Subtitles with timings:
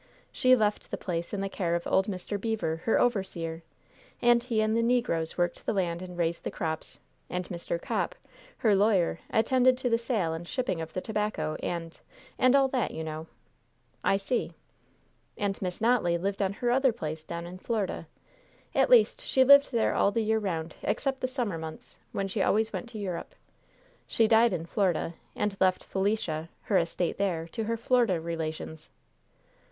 [0.31, 2.41] She left the place in the care of old Mr.
[2.41, 3.61] Beever, her overseer,
[4.19, 7.79] and he and the negroes worked the land and raised the crops, and Mr.
[7.79, 8.15] Copp,
[8.57, 11.99] her lawyer, attended to the sale and shipping of the tobacco and
[12.39, 13.27] and all that, you know."
[14.03, 14.53] "I see."
[15.37, 18.07] "And Miss Notley lived on her other place down in Florida.
[18.73, 22.41] At least, she lived there all the year round except the summer months, when she
[22.41, 23.35] always went to Europe.
[24.07, 28.89] She died in Florida, and left Felicia her estate there to her Florida relations."